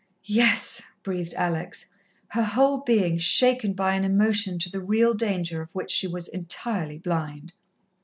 [0.25, 1.85] "Yes," breathed Alex,
[2.29, 6.27] her whole being shaken by an emotion to the real danger of which she was
[6.27, 7.53] entirely blind.